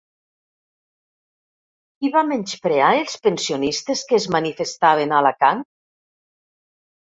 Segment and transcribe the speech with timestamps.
[1.99, 5.63] Qui va menysprear els pensionistes que es manifestaven a Alacant?